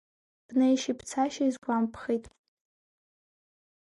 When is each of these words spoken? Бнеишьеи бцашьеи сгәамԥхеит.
Бнеишьеи 0.47 0.97
бцашьеи 0.99 1.51
сгәамԥхеит. 1.55 2.25